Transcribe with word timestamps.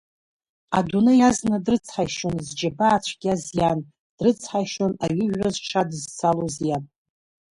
Адунеи 0.77 1.21
азна 1.29 1.57
дрыцҳаишьон 1.65 2.35
зџьабаа 2.47 2.97
цәгьаз 3.05 3.43
иан, 3.59 3.79
дрыцҳаишьон 4.17 4.93
аҩыжәра 5.05 5.49
зҽадызцалоз 5.55 6.55
иаб. 6.67 6.85